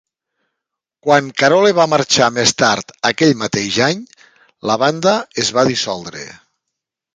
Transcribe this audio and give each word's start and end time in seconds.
Quan 1.07 1.27
Carole 1.41 1.73
va 1.79 1.85
marxar 1.91 2.29
més 2.37 2.55
tard 2.63 2.95
aquell 3.11 3.35
mateix 3.43 3.79
any, 3.91 4.03
la 4.73 4.81
banda 4.87 5.15
es 5.45 5.55
va 5.59 5.69
dissoldre. 5.73 6.27